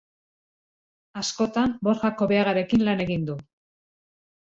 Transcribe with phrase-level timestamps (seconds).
[1.23, 3.41] Askotan, Borja Kobeagarekin lan egin du.